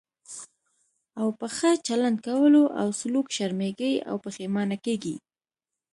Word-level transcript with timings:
او 1.19 1.27
په 1.39 1.47
ښه 1.55 1.71
چلند 1.87 2.17
کولو 2.27 2.63
او 2.81 2.87
سلوک 2.99 3.27
شرمېږي 3.35 3.93
او 4.09 4.15
پښېمانه 4.25 4.77
کېږي. 4.85 5.15